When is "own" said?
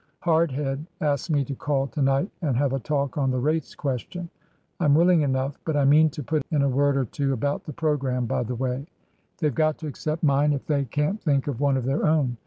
12.07-12.37